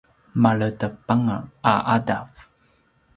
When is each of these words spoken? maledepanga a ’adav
maledepanga 0.41 1.37
a 1.71 1.73
’adav 1.95 2.29